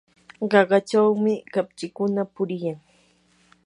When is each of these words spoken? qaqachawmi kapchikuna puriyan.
qaqachawmi 0.51 1.33
kapchikuna 1.53 2.21
puriyan. 2.33 2.77